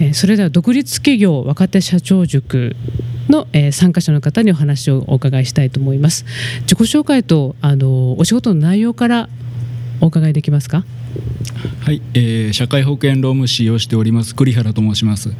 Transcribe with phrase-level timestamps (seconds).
[0.00, 2.76] えー、それでは独立企業若手社長塾
[3.28, 6.24] の、えー、参加者の方にお話をお伺いしたいと思います。
[6.62, 9.28] 自己紹介とあのお仕事の内容から
[10.00, 10.84] お伺いできますか？
[11.80, 15.30] はい、えー、社会保険労務士をしております栗原と申します。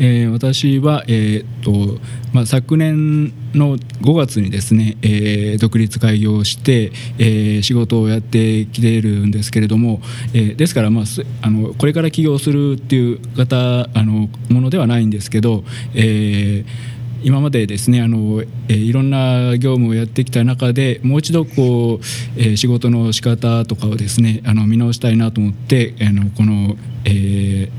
[0.00, 2.00] えー、私はえー、っと
[2.32, 10.00] まあ昨年の5月にですね、えー、独立開業して、えー、仕事をやってきているんですけれども、
[10.34, 11.04] えー、ですからまあ
[11.42, 27.70] あのこれから起業するっていう方あのものではないんですけど、えー今までですねあの、え、いろんな業務をやってきた中でもう一度こう、え、仕事の仕方とかをですねあの見直したいなと思ってあのこの、えー、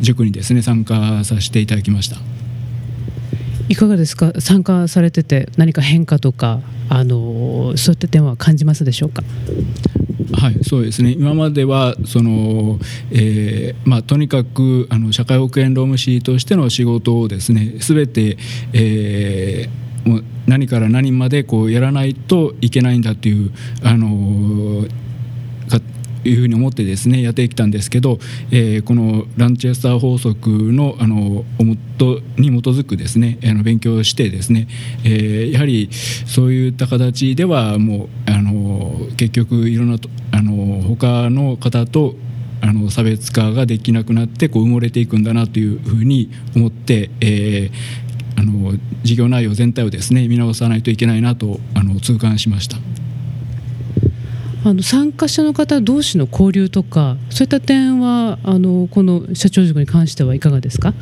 [0.00, 2.16] 塾にですね参加させていただきました。
[3.68, 4.32] いかがですか？
[4.40, 9.22] 参加されてて何か変化とかあのそういった点は感じますでしょうか？
[10.32, 11.12] はい、そうですね。
[11.12, 12.78] 今まではその、
[13.12, 18.36] えーまあ、とにかくあの社会保険労務士としての仕事をですね全て、
[18.72, 23.52] えー、もう何から何までこうやらないといけないんだという
[23.84, 24.86] あの
[25.68, 25.80] か
[26.24, 28.18] いうふうに思ってですねやってきたんですけど、
[28.50, 31.44] えー、このランチェスター法則のあの
[31.98, 34.68] とに基づくですねあの勉強してですね、
[35.04, 35.90] えー、やはり
[36.26, 38.47] そういった形ではもうあの
[39.18, 39.98] 結局いろんな
[40.30, 42.14] あの他の方と
[42.62, 52.78] あの差別化ができなくなってこう埋もれていくんだなというふうに思って、えー、あの事業内容全体をですね見直さないといけないなとあの痛感しました。
[54.64, 60.94] あの参加者の方同士の交流とかそういった点はあのこの社長塾に関してはいかがですか？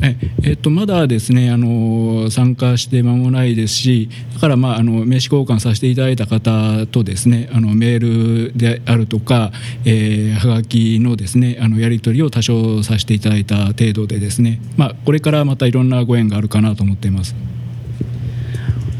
[0.00, 9.50] ええっと、まだですねあの参加して間もないですしだから、まあ、あの名刺交換させていただいた方とですねあのメールであるとか、
[9.84, 17.34] えー、はがきのですねあのやり取りを多少させていただいた程度でですね、まあ、これからまたいろんなご縁があるかなと思っています。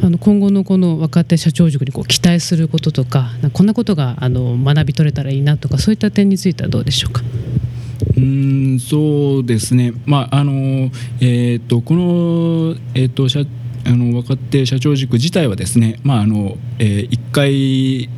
[0.01, 7.23] あの今後のこの若手社長塾にこう期待することとかこんなことがあの学び取れたらいいなとかそういった点についてはどうでしょうか？
[8.19, 10.91] うんそうですね、まああの
[11.21, 13.41] えーと、この、えーと、社
[13.87, 18.09] あの若手社長塾自体はですね、まああのえー、1回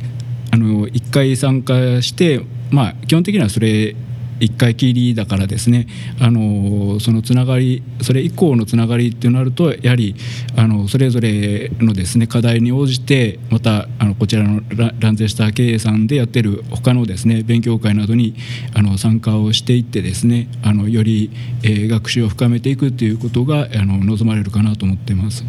[0.51, 2.41] あの1回参加して、
[2.71, 3.95] まあ、基本的にはそれ
[4.41, 5.87] 1回きりだからですね
[6.19, 10.15] あのそのつながりそれ以降のつながりってなるとやはり
[10.57, 14.61] あのそれぞれのですね課題に応じてまたあのこちらの
[14.99, 18.35] ランゼスター経営さんでやってる他のですね勉強会などに
[18.73, 21.31] あの参加をしていってですねあのより、
[21.63, 25.43] えー、学習を深めていくっていうことがあの望まれるかなと思っています。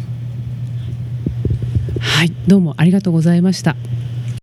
[1.99, 3.75] はいどうもありがとうございました。